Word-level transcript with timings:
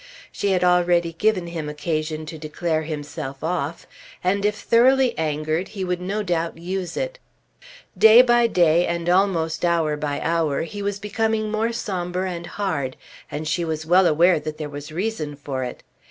She 0.31 0.49
had 0.49 0.63
already 0.63 1.13
given 1.13 1.45
him 1.45 1.69
occasion 1.69 2.25
to 2.25 2.39
declare 2.39 2.81
himself 2.81 3.43
off, 3.43 3.85
and 4.23 4.43
if 4.45 4.55
thoroughly 4.55 5.15
angered 5.15 5.67
he 5.67 5.83
would 5.85 6.01
no 6.01 6.23
doubt 6.23 6.57
use 6.57 6.97
it. 6.97 7.19
Day 7.95 8.23
by 8.23 8.47
day, 8.47 8.87
and 8.87 9.07
almost 9.07 9.63
hour 9.63 9.95
by 9.95 10.19
hour, 10.21 10.63
he 10.63 10.81
was 10.81 10.97
becoming 10.97 11.51
more 11.51 11.71
sombre 11.71 12.27
and 12.31 12.47
hard, 12.47 12.97
and 13.29 13.47
she 13.47 13.63
was 13.63 13.85
well 13.85 14.07
aware 14.07 14.39
that 14.39 14.57
there 14.57 14.67
was 14.69 14.91
reason 14.91 15.35
for 15.35 15.63
it. 15.63 15.83